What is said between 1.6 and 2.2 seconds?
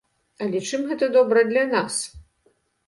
нас?